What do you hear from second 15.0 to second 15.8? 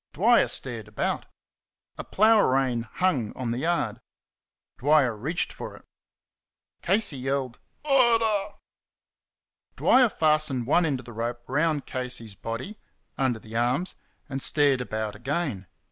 again.